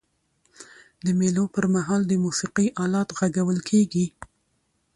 د 1.05 1.07
مېلو 1.19 1.43
پر 1.55 1.65
مهال 1.75 2.01
د 2.07 2.13
موسیقۍ 2.23 2.67
آلات 2.83 3.09
ږغول 3.35 3.59
کيږي. 3.69 4.05